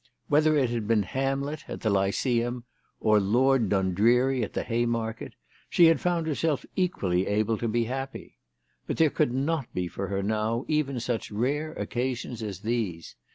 [0.29, 2.63] Whether it had been Hamlet at the Lyceum,
[2.99, 5.35] or Lord Dundreary at the Haymarket,
[5.69, 8.39] she had found herself equally able to be happy.
[8.87, 13.15] But there could not be for her now even such rare occasions as these.